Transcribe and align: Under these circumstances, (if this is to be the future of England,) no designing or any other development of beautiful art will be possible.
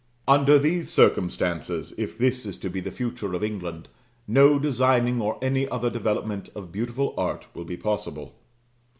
Under 0.27 0.57
these 0.57 0.89
circumstances, 0.91 1.93
(if 1.95 2.17
this 2.17 2.47
is 2.47 2.57
to 2.57 2.71
be 2.71 2.79
the 2.79 2.89
future 2.89 3.35
of 3.35 3.43
England,) 3.43 3.87
no 4.27 4.57
designing 4.57 5.21
or 5.21 5.37
any 5.43 5.69
other 5.69 5.91
development 5.91 6.49
of 6.55 6.71
beautiful 6.71 7.13
art 7.17 7.45
will 7.53 7.65
be 7.65 7.77
possible. 7.77 8.33